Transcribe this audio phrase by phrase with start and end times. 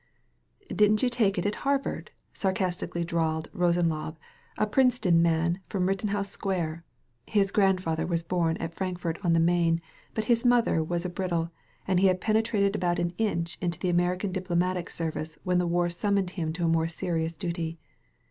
[0.75, 4.17] "Didn't you take it at Harvard?" sarcastically drawled Rosenlaube,
[4.57, 6.83] a Princeton man from Ritten house Square.
[7.27, 9.79] (His grandfather was born at Frank fort on the Main,
[10.15, 11.51] but his mother was a Biddle,
[11.87, 15.67] and he had penetrated about an inch into the Amer ican diplomatic service when the
[15.67, 17.77] war summoned him to a more serious duly.)